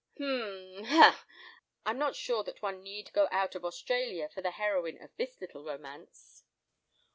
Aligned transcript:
"H—m—ha! 0.15 1.27
I'm 1.85 1.99
not 1.99 2.15
sure 2.15 2.43
that 2.45 2.63
one 2.63 2.81
need 2.81 3.13
go 3.13 3.27
out 3.29 3.53
of 3.53 3.63
Australia 3.63 4.29
for 4.29 4.41
the 4.41 4.49
heroine 4.49 4.99
of 4.99 5.15
this 5.15 5.39
little 5.39 5.63
romance." 5.63 6.43